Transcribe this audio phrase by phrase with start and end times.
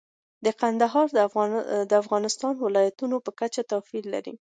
[0.61, 1.07] کندهار
[1.91, 4.33] د افغانستان د ولایاتو په کچه توپیر لري.